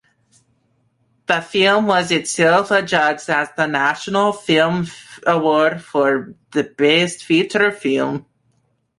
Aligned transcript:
The 1.27 1.41
film 1.41 1.85
was 1.85 2.09
itself 2.09 2.71
adjudged 2.71 3.29
as 3.29 3.49
the 3.55 3.67
National 3.67 4.33
Film 4.33 4.87
Award 5.27 5.83
for 5.83 6.33
Best 6.75 7.23
Feature 7.23 7.69
Film. 7.71 8.25